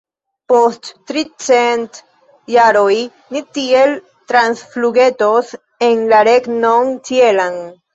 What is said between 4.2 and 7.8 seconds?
transflugetos en la regnon ĉielan!